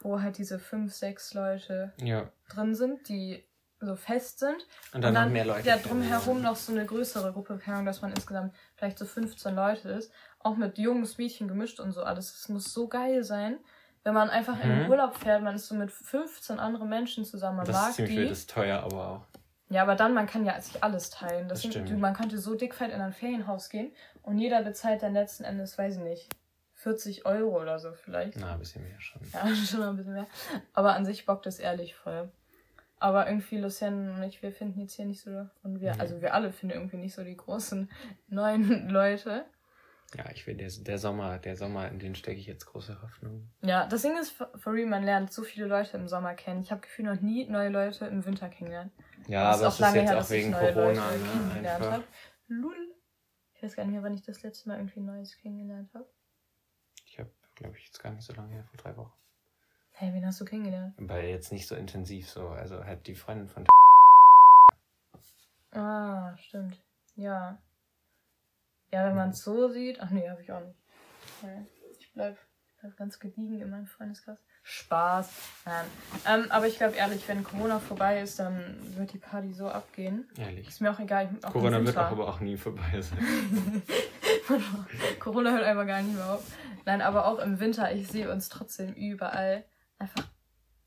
[0.00, 2.28] wo halt diese fünf, sechs Leute Ja.
[2.48, 3.44] drin sind, die
[3.82, 4.66] so fest sind.
[4.92, 5.66] Und dann, noch mehr Leute.
[5.66, 9.54] Ja, drumherum noch so eine größere Gruppe, keine Ahnung, dass man insgesamt vielleicht so 15
[9.54, 10.12] Leute ist.
[10.38, 12.32] Auch mit Jungs, Mädchen gemischt und so alles.
[12.32, 13.58] Das muss so geil sein.
[14.02, 14.90] Wenn man einfach in den Mhm.
[14.90, 18.14] Urlaub fährt, man ist so mit 15 anderen Menschen zusammen, man Das mag ist ziemlich
[18.14, 18.20] die.
[18.20, 19.26] wild, das ist teuer, aber auch.
[19.70, 21.48] Ja, aber dann, man kann ja sich alles teilen.
[21.48, 22.00] Das Das sind, stimmt.
[22.00, 23.92] man könnte so dickfett in ein Ferienhaus gehen
[24.22, 26.28] und jeder bezahlt dann letzten Endes, weiß ich nicht,
[26.82, 28.38] 40 Euro oder so vielleicht.
[28.38, 29.22] Na, ein bisschen mehr schon.
[29.32, 30.26] Ja, schon ein bisschen mehr.
[30.72, 32.30] Aber an sich bockt es ehrlich voll.
[32.98, 36.00] Aber irgendwie Lucienne und ich, wir finden jetzt hier nicht so, und wir, Mhm.
[36.00, 37.90] also wir alle finden irgendwie nicht so die großen
[38.28, 39.44] neuen Leute.
[40.16, 43.48] Ja, ich will, der, der Sommer, der Sommer, in den stecke ich jetzt große Hoffnung.
[43.62, 46.62] Ja, das Ding ist, for real, man lernt so viele Leute im Sommer kennen.
[46.62, 48.92] Ich habe Gefühl, noch nie neue Leute im Winter kennengelernt.
[49.28, 51.70] Ja, Das aber es ist jetzt auch wegen Corona, ne?
[51.70, 52.02] Einfach.
[52.48, 52.74] Lul.
[53.54, 56.08] Ich weiß gar nicht mehr, wann ich das letzte Mal irgendwie Neues kennengelernt habe.
[57.60, 59.12] Glaube ich, jetzt gar nicht so lange her, vor drei Wochen.
[59.92, 60.94] Hey, wen hast du kennengelernt?
[60.98, 62.48] Aber jetzt nicht so intensiv so.
[62.48, 63.66] Also halt die Freundin von
[65.72, 66.82] Ah, stimmt.
[67.16, 67.58] Ja.
[68.90, 70.00] Ja, wenn man es so sieht.
[70.00, 70.78] Ach nee, habe ich auch nicht.
[71.98, 72.38] Ich bleib,
[72.80, 74.38] bleib ganz gediegen in meinem Freundeskreis.
[74.62, 75.30] Spaß.
[75.66, 75.84] Nein.
[76.26, 80.26] Ähm, aber ich glaube ehrlich, wenn Corona vorbei ist, dann wird die Party so abgehen.
[80.38, 80.66] Ehrlich.
[80.66, 81.28] Ist mir auch egal.
[81.36, 83.82] Ich, auch Corona wird auch aber auch nie vorbei sein.
[85.20, 86.44] Corona hört einfach gar nicht mehr auf.
[86.84, 89.64] Nein, aber auch im Winter, ich sehe uns trotzdem überall
[89.98, 90.26] einfach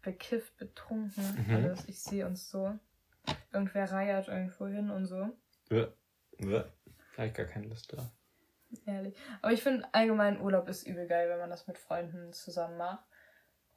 [0.01, 1.45] bekifft, betrunken.
[1.47, 1.55] Mhm.
[1.55, 1.87] Alles.
[1.87, 2.77] Ich sehe uns so.
[3.51, 5.29] Irgendwer reiert irgendwo hin und so.
[5.69, 5.87] Bäh.
[6.37, 6.63] Bäh.
[7.15, 8.09] Da hab ich gar keine Lust drauf.
[8.85, 9.15] Ehrlich.
[9.41, 13.05] Aber ich finde allgemein Urlaub ist übel geil, wenn man das mit Freunden zusammen macht.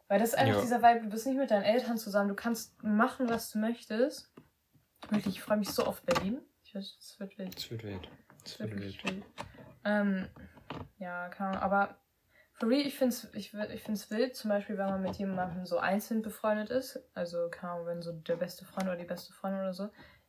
[0.09, 0.61] Weil das ist einfach Ja.
[0.62, 4.33] dieser Vibe, du bist nicht mit deinen Eltern zusammen, du kannst machen, was du möchtest.
[5.11, 6.40] Wirklich, ich freue mich so auf Berlin.
[6.64, 7.55] Ich weiß, es wird wild.
[7.57, 8.09] Das wird wild.
[8.42, 9.05] Das Es wird wild.
[9.05, 9.25] wild.
[9.87, 10.29] Ähm,
[10.99, 11.96] ja, keine Ahnung, aber
[12.55, 15.64] for real, ich finde es ich, ich find's wild, zum Beispiel, wenn man mit jemandem
[15.64, 17.01] so einzeln befreundet ist.
[17.14, 19.88] Also, keine Ahnung, wenn so der beste Freund oder die beste Freundin oder so.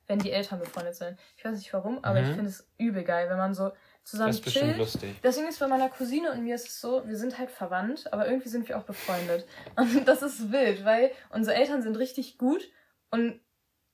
[0.09, 1.19] Wenn die Eltern befreundet sind.
[1.35, 2.33] Ich weiß nicht warum, aber ich Mhm.
[2.35, 3.71] finde es übel geil, wenn man so
[4.05, 4.77] zusammen Das ist bestimmt chillt.
[4.77, 5.19] lustig.
[5.21, 8.25] Deswegen ist bei meiner Cousine und mir ist es so, wir sind halt verwandt, aber
[8.25, 9.45] irgendwie sind wir auch befreundet.
[9.75, 12.69] Und das ist wild, weil unsere Eltern sind richtig gut
[13.11, 13.41] und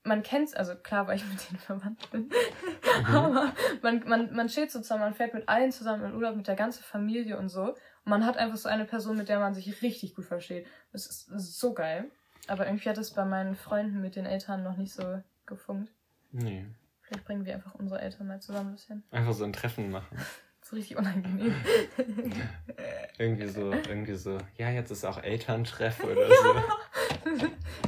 [0.03, 2.23] man kennt's, also klar, weil ich mit denen verwandt bin.
[2.23, 3.15] Mhm.
[3.15, 6.47] Aber man, man, man chillt so zusammen, man fährt mit allen zusammen in Urlaub, mit
[6.47, 7.69] der ganzen Familie und so.
[7.69, 10.67] Und man hat einfach so eine Person, mit der man sich richtig gut versteht.
[10.91, 12.11] Das ist, das ist so geil.
[12.47, 15.91] Aber irgendwie hat es bei meinen Freunden mit den Eltern noch nicht so gefunkt.
[16.31, 16.65] Nee.
[17.01, 19.03] Vielleicht bringen wir einfach unsere Eltern mal zusammen ein bisschen.
[19.11, 20.17] Einfach so ein Treffen machen.
[20.59, 21.53] Das ist richtig unangenehm.
[23.17, 24.37] Irgendwie so, irgendwie so.
[24.55, 26.55] Ja, jetzt ist auch Elterntreff oder so.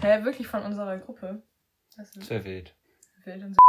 [0.03, 1.41] ja, wirklich von unserer Gruppe.
[1.97, 2.73] Das ist wäre wild.
[3.23, 3.59] wild und so.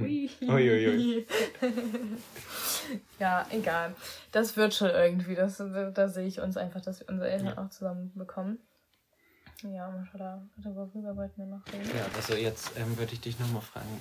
[0.00, 0.28] Ui.
[0.42, 1.26] Uiuiui.
[3.20, 3.94] ja, egal.
[4.32, 5.34] Das wird schon irgendwie.
[5.36, 7.58] Das, da sehe ich uns einfach, dass wir unsere Eltern Ja.
[7.64, 8.58] auch zusammen bekommen.
[9.62, 10.42] Ja, Maschallah.
[10.56, 11.88] Worüber wollten wir noch reden?
[11.96, 14.00] Ja, also jetzt ähm, würde ich dich nochmal fragen.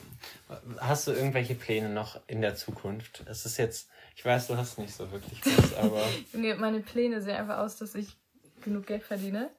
[0.79, 3.23] Hast du irgendwelche Pläne noch in der Zukunft?
[3.29, 7.21] Es ist jetzt, ich weiß, du hast nicht so wirklich was, aber Junge, meine Pläne
[7.21, 8.17] sehen einfach aus, dass ich
[8.61, 9.49] genug Geld verdiene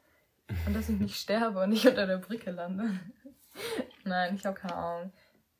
[0.66, 2.98] und dass ich nicht sterbe und nicht unter der Brücke lande.
[4.04, 5.12] Nein, ich habe keine Ahnung.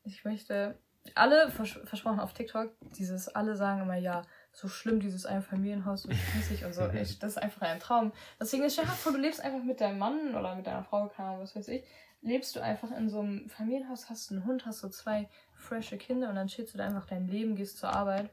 [0.03, 0.77] Ich möchte.
[1.15, 6.11] Alle vers versprochen auf TikTok, dieses, alle sagen immer, ja, so schlimm, dieses Einfamilienhaus, so
[6.11, 6.81] spießig und so.
[6.93, 8.11] Ich, das ist einfach ein Traum.
[8.41, 11.29] Deswegen ist, stell vor, du lebst einfach mit deinem Mann oder mit deiner Frau, keine
[11.29, 11.85] Ahnung, was weiß ich.
[12.21, 16.27] Lebst du einfach in so einem Familienhaus, hast einen Hund, hast so zwei frische Kinder
[16.27, 18.29] und dann chillst du da einfach dein Leben, gehst zur Arbeit.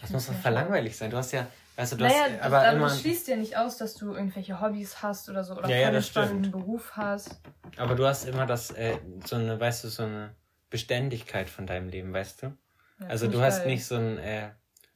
[0.00, 1.10] Das muss doch ja verlangweilig sein.
[1.10, 3.76] Du hast ja, weißt du, du naja, hast aber aber das schließt ja nicht aus,
[3.78, 6.50] dass du irgendwelche Hobbys hast oder so oder Ja, ja, das stimmt.
[6.52, 7.40] Beruf hast.
[7.76, 10.34] aber du hast immer das, äh, so eine, weißt du, so eine
[10.70, 12.46] Beständigkeit von deinem Leben, weißt du?
[13.00, 13.68] Ja, Also du hast geil.
[13.68, 14.50] nicht so ein, äh,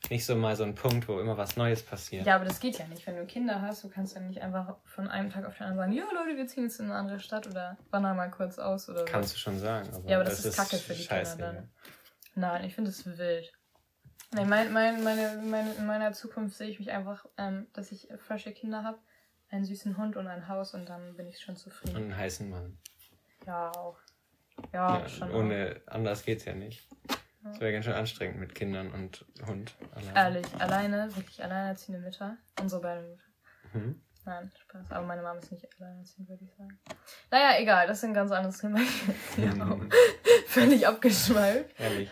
[0.08, 2.26] nicht so mal so ein Punkt, wo immer was Neues passiert.
[2.26, 3.06] Ja, aber das geht ja nicht.
[3.06, 5.76] Wenn du Kinder hast, du kannst ja nicht einfach von einem Tag auf den anderen
[5.76, 8.88] sagen, ja Leute, wir ziehen jetzt in eine andere Stadt oder wandern mal kurz aus
[8.88, 9.04] oder so.
[9.04, 9.90] Kannst du schon sagen.
[9.94, 11.70] Aber ja, aber das, ist Kacke für die scheiße, Kinder dann.
[12.34, 13.52] Nein, ich finde es wild.
[14.32, 18.08] Nee, mein, mein, meine, meine, in meiner Zukunft sehe ich mich einfach, ähm, dass ich
[18.18, 18.98] frische Kinder habe,
[19.50, 21.96] einen süßen Hund und ein Haus und dann bin ich schon zufrieden.
[21.96, 22.78] Und einen heißen Mann.
[23.46, 23.98] Ja, auch.
[24.72, 25.30] Ja, Ja, schon.
[25.32, 26.86] ohne, anders geht's ja nicht.
[27.42, 29.74] Das wäre ganz schön anstrengend mit Kindern und Hund.
[29.94, 30.14] Allein.
[30.14, 32.36] Ehrlich, alleine, wirklich alleinerziehende Mütter.
[32.60, 33.24] Unsere beiden Mütter.
[33.72, 34.02] Mhm.
[34.30, 34.92] Nein, Spaß.
[34.92, 36.78] Aber meine Mama ist nicht alleinerziehend, würde ich sagen.
[37.32, 38.78] Naja, egal, das ist ein ganz anderes Thema.
[40.46, 41.74] völlig abgeschweift.
[41.80, 42.08] Ehrlich.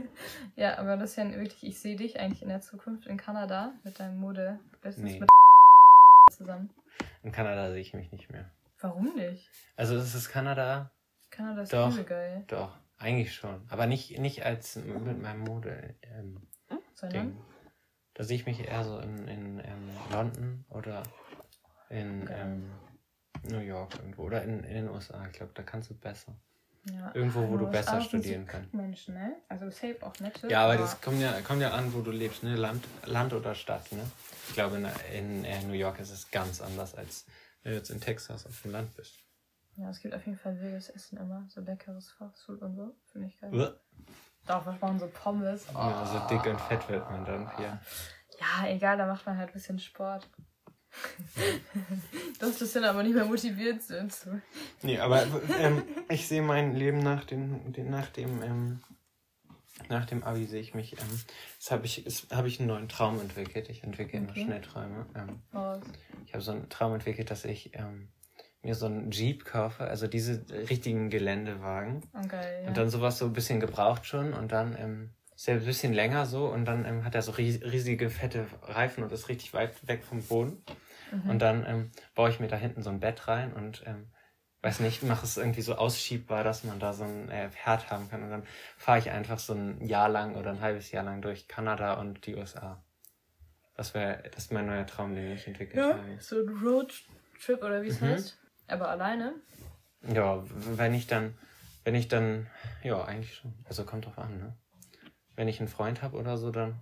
[0.56, 3.74] ja, aber das ist ja wirklich, ich sehe dich eigentlich in der Zukunft in Kanada
[3.84, 5.20] mit deinem Mode-Business Nee.
[5.20, 5.28] mit
[6.32, 6.70] zusammen.
[7.22, 8.50] In Kanada sehe ich mich nicht mehr.
[8.80, 9.50] Warum nicht?
[9.76, 10.90] Also es ist Kanada,
[11.30, 12.06] Kanada ist Doch.
[12.06, 12.44] geil.
[12.46, 13.60] doch, eigentlich schon.
[13.68, 15.96] Aber nicht, nicht als mit meinem Mode.
[16.00, 16.40] Ähm,
[16.94, 17.32] Sondern?
[17.34, 17.44] Ding.
[18.14, 21.02] Da sehe ich mich eher so in, in ähm, London oder
[21.90, 22.38] in Geil.
[22.40, 22.70] ähm,
[23.44, 25.24] New York irgendwo oder in, in den USA.
[25.26, 26.34] Ich glaube, da kannst du besser.
[26.92, 27.10] Ja.
[27.14, 28.72] Irgendwo, wo du Aber besser studieren kannst.
[28.72, 29.36] Menschen, ne?
[29.48, 30.48] Also safe auch nette.
[30.48, 32.56] Ja, aber das kommt ja, kommt ja an, wo du lebst, ne?
[32.56, 34.02] Land, Land oder Stadt, ne?
[34.48, 37.26] Ich glaube, in, in äh, New York ist es ganz anders, als
[37.62, 39.14] wenn du jetzt in Texas auf dem Land bist.
[39.76, 41.44] Ja, es gibt auf jeden Fall wildes Essen immer.
[41.48, 42.96] So leckeres Fastfood und so.
[43.12, 43.54] Finde ich geil.
[43.54, 43.74] Uah.
[44.46, 45.66] Doch, was machen so Pommes?
[45.74, 45.78] Oh.
[45.78, 47.78] Ja, so dick und fett wird man dann hier.
[48.40, 50.28] Ja, egal, da macht man halt ein bisschen Sport.
[52.40, 54.14] Dass das dann aber nicht mehr motiviert sind.
[54.82, 55.26] Nee, aber
[55.58, 58.80] ähm, ich sehe mein Leben nach dem, nach dem, ähm,
[59.88, 61.20] nach dem Abi sehe ich mich, ähm,
[61.58, 63.68] das habe ich, habe ich einen neuen Traum entwickelt.
[63.68, 64.44] Ich entwickle immer Okay.
[64.44, 65.06] schnell Träume.
[65.14, 65.80] Ähm, Was?
[66.26, 68.08] ich habe so einen Traum entwickelt, dass ich ähm,
[68.62, 72.02] mir so einen Jeep kaufe, also diese richtigen Geländewagen.
[72.28, 72.68] Geil, ja.
[72.68, 75.92] Und dann sowas so ein bisschen gebraucht schon und dann ähm, ist er ein bisschen
[75.92, 79.54] länger so und dann ähm, hat er so ries riesige, fette Reifen und ist richtig
[79.54, 80.64] weit weg vom Boden.
[81.12, 81.30] Mhm.
[81.30, 84.08] Und dann ähm, baue ich mir da hinten so ein Bett rein und ähm,
[84.62, 88.10] weiß nicht, mache es irgendwie so ausschiebbar, dass man da so ein äh, Herd haben
[88.10, 88.24] kann.
[88.24, 88.42] Und dann
[88.76, 92.26] fahre ich einfach so ein Jahr lang oder ein halbes Jahr lang durch Kanada und
[92.26, 92.82] die USA.
[93.76, 96.02] Das wäre, das ist mein neuer Traum, den ich entwickelt ja, habe.
[96.18, 98.06] so ein Roadtrip oder wie es Mhm.
[98.06, 98.36] heißt.
[98.66, 99.34] Aber alleine.
[100.12, 101.38] Ja, wenn ich dann,
[101.84, 102.48] wenn ich dann,
[102.82, 103.54] ja, eigentlich schon.
[103.68, 104.56] Also kommt drauf an, ne?
[105.38, 106.74] Wenn ich einen Freund habe oder so, dann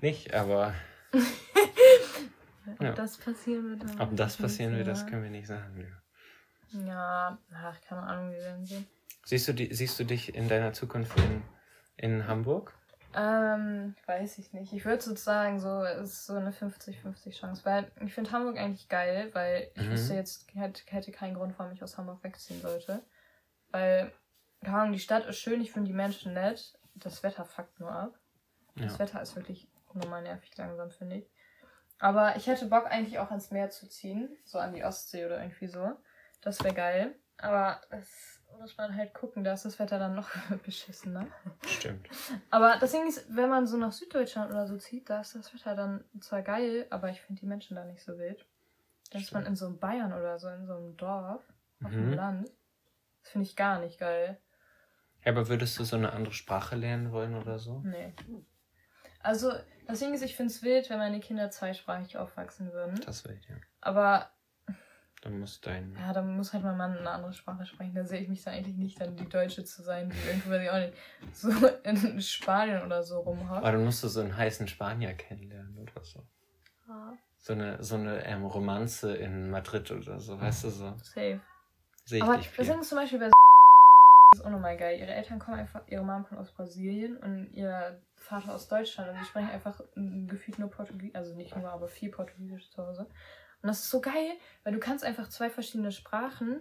[0.00, 0.74] nicht, aber
[1.12, 1.20] Ob
[2.80, 2.92] Ja.
[2.94, 3.84] das passieren wird.
[3.84, 5.86] dann ob das passieren wird, das können wir nicht sagen.
[6.72, 6.80] Ja.
[6.84, 8.84] Ja, ach, keine Ahnung, wie werden sehen.
[9.24, 11.42] Siehst du, die, siehst du dich in deiner Zukunft in,
[11.96, 12.74] in Hamburg?
[13.14, 14.72] Ähm, weiß ich nicht.
[14.72, 18.88] Ich würde sozusagen so, es ist so eine 50-50 Chance, weil ich finde Hamburg eigentlich
[18.88, 19.92] geil, weil ich Mhm.
[19.92, 23.04] wüsste jetzt, hätte, hätte keinen Grund, warum ich aus Hamburg wegziehen sollte.
[23.70, 24.10] Weil,
[24.64, 27.92] keine Ahnung, die Stadt ist schön, ich finde die Menschen nett, das Wetter fuckt nur
[27.92, 28.18] ab.
[28.76, 28.98] Das Ja.
[28.98, 31.30] Wetter ist wirklich normal nervig langsam, finde ich.
[31.98, 35.40] Aber ich hätte Bock eigentlich auch ans Meer zu ziehen, so an die Ostsee oder
[35.40, 35.92] irgendwie so.
[36.42, 37.14] Das wäre geil.
[37.38, 38.06] Aber das
[38.58, 40.28] muss man halt gucken, da ist das Wetter dann noch
[40.64, 41.26] beschissener.
[41.66, 42.08] Stimmt.
[42.50, 45.52] Aber das Ding ist, wenn man so nach Süddeutschland oder so zieht, da ist das
[45.54, 48.44] Wetter dann zwar geil, aber ich finde die Menschen da nicht so wild.
[49.10, 51.42] Da ist man in so einem Bayern oder so, in so einem Dorf,
[51.84, 52.14] auf dem Mhm.
[52.14, 52.50] Land.
[53.22, 54.38] Das finde ich gar nicht geil.
[55.26, 57.80] Ja, aber würdest du so eine andere Sprache lernen wollen oder so?
[57.84, 58.14] Nee.
[59.24, 59.52] Also,
[59.88, 63.00] das Ding ist, ich finde es wild, wenn meine Kinder zweisprachig aufwachsen würden.
[63.04, 63.56] Das will ich, ja.
[63.80, 64.30] Aber
[65.22, 65.96] Dann muss dein.
[65.96, 67.92] ja, dann muss halt mein Mann eine andere Sprache sprechen.
[67.92, 70.62] Da sehe ich mich da eigentlich nicht, dann die Deutsche zu sein, die irgendwie, weiß
[70.62, 70.94] ich auch nicht,
[71.32, 71.50] so
[71.82, 73.58] in Spanien oder so rumhockt.
[73.64, 76.24] Aber dann musst du so einen heißen Spanier kennenlernen oder so.
[77.38, 80.96] So eine, so eine ähm, Romanze in Madrid oder so, weißt du so.
[81.02, 81.40] Safe.
[82.04, 82.64] Sehe ich Aber das viel.
[82.64, 83.30] Ding ist zum Beispiel bei
[84.34, 84.98] ist auch nochmal geil.
[84.98, 89.20] Ihre Eltern kommen einfach, ihre Mom kommt aus Brasilien und ihr Vater aus Deutschland und
[89.20, 93.02] die sprechen einfach gefühlt nur Portugiesisch, also nicht nur, aber viel Portugiesisch zu Hause.
[93.62, 94.32] Und das ist so geil,
[94.64, 96.60] weil du kannst einfach zwei verschiedene Sprachen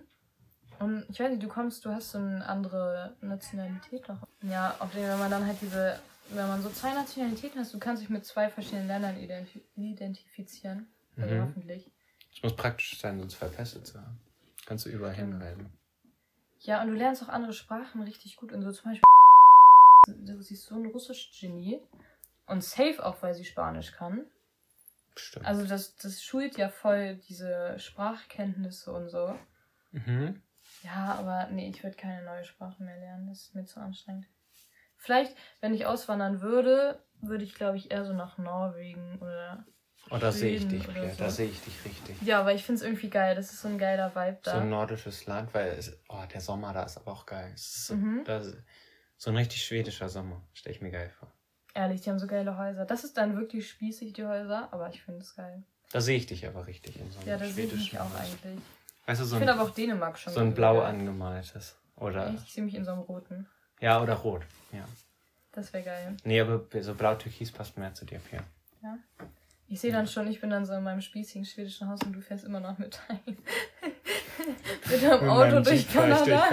[0.80, 4.28] und ich weiß nicht, du kommst, du hast so eine andere Nationalität noch.
[4.43, 5.99] Ja, auf den, wenn man dann halt diese,
[6.30, 10.88] wenn man so zwei Nationalitäten hast, du kannst dich mit zwei verschiedenen Ländern identi identifizieren.
[11.17, 11.41] Also Mhm.
[11.41, 11.91] hoffentlich.
[12.36, 14.19] Es muss praktisch sein, so zwei Pässe zu haben.
[14.65, 15.71] Kannst du überall hinreisen.
[16.65, 18.51] Ja, und du lernst auch andere Sprachen richtig gut.
[18.51, 19.04] Und so zum Beispiel,
[20.25, 21.80] du siehst so ein russisch Genie.
[22.47, 24.25] Und safe auch, weil sie Spanisch kann.
[25.15, 25.45] Stimmt.
[25.45, 29.38] Also das, das schult ja voll diese Sprachkenntnisse und so.
[29.91, 30.41] mhm.
[30.82, 33.28] Ja, aber nee, ich würde keine neue Sprache mehr lernen.
[33.28, 34.25] Das ist mir zu anstrengend.
[34.97, 39.65] Vielleicht, wenn ich auswandern würde, würde ich, glaube ich, eher so nach Norwegen oder.
[40.12, 41.10] Oh, da sehe ich dich, Pierre.
[41.12, 41.18] so.
[41.24, 42.22] Da sehe ich dich richtig.
[42.22, 43.36] Ja, aber ich finde es irgendwie geil.
[43.36, 44.62] Das ist so ein geiler Vibe So da.
[44.62, 47.52] ein nordisches Land, weil es, oh, der Sommer da ist aber auch geil.
[47.56, 48.24] So, Mhm.
[48.26, 48.54] das,
[49.18, 50.41] so ein richtig schwedischer Sommer.
[50.54, 51.32] Stelle ich mir geil vor.
[51.74, 52.86] Ehrlich, die haben so geile Häuser.
[52.86, 55.63] Das ist dann wirklich spießig, die Häuser, aber ich finde es geil.
[55.91, 58.13] Da sehe ich dich aber richtig in so einem Ja, da sehe ich mich auch
[58.15, 58.60] eigentlich.
[59.08, 60.56] Weißt du, so Ich finde aber auch Dänemark schon so ein geil.
[60.56, 61.76] blau angemaltes.
[61.96, 62.34] Oder?
[62.34, 63.48] Ich sehe mich in so einem roten.
[63.80, 64.44] ja, oder rot.
[64.72, 64.86] Ja.
[65.52, 66.15] Das wäre geil.
[66.24, 68.44] Nee, aber so blau-türkis passt mehr zu dir, Pia.
[68.84, 68.98] Ja.
[69.67, 72.21] Ich sehe dann schon, ich bin dann so in meinem spießigen schwedischen Haus und du
[72.21, 73.19] fährst immer noch mit ein.
[74.89, 76.47] mit deinem Auto durch Kanada.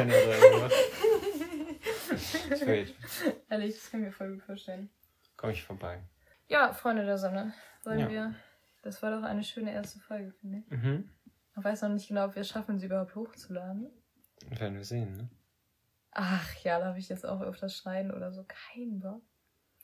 [2.56, 2.94] Sweet.
[3.50, 4.90] Ehrlich, das kann ich mir voll gut vorstellen.
[5.36, 6.00] Komm ich vorbei.
[6.48, 7.52] Ja, Freunde der Sonne.
[7.84, 8.08] Wollen Ja.
[8.10, 8.34] wir.
[8.82, 10.70] Das war doch eine schöne erste Folge, finde ich.
[10.70, 11.10] Mhm.
[11.56, 13.90] Ich weiß noch nicht genau, ob wir es schaffen, sie überhaupt hochzuladen.
[14.48, 15.30] Werden wir sehen, ne?
[16.12, 18.44] Ach ja, da habe ich jetzt auch öfters schneiden oder so.
[18.48, 19.22] Kein Bock.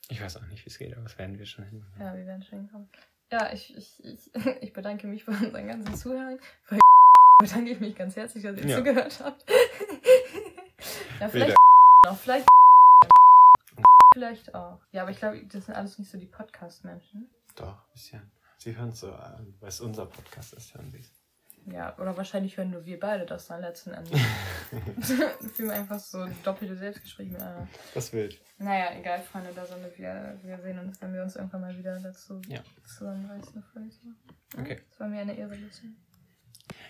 [0.09, 1.85] Ich weiß auch nicht, wie es geht, aber das werden wir schon hin.
[1.99, 2.89] Ja, wir werden schon hinkommen.
[3.31, 6.39] Ja, ich, ich, ich, ich bedanke mich bei unseren ganzen Zuhörern.
[6.69, 6.79] Bei
[7.41, 8.77] bedanke ich mich ganz herzlich, dass ihr Ja.
[8.77, 9.45] zugehört habt.
[11.19, 11.55] ja, vielleicht
[12.05, 12.47] noch, vielleicht
[14.13, 14.79] vielleicht auch.
[14.91, 17.29] Ja, aber ich glaube, das sind alles nicht so die Podcast-Menschen.
[17.55, 18.31] Doch, ein bisschen.
[18.57, 21.11] Sie hören so an, weil es unser Podcast ist, hören Sie es.
[21.65, 24.19] Ja, oder wahrscheinlich hören nur wir beide das dann letzten Endes.
[25.57, 27.67] Wir einfach so doppelte Selbstgespräche miteinander.
[27.93, 28.39] Das wild.
[28.57, 31.99] Naja, egal, Freunde der Sonne, wir, wir sehen uns, wenn wir uns irgendwann mal wieder
[31.99, 32.61] dazu Ja.
[32.85, 33.63] zusammenreißen.
[34.55, 34.81] Ja, Okay.
[34.91, 35.89] Es war mir eine Ehre, Lucy.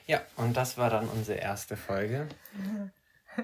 [0.07, 2.27] Ja, und das war dann unsere erste Folge.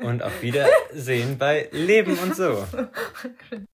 [0.02, 2.68] Und auf Wiedersehen bei Leben und so.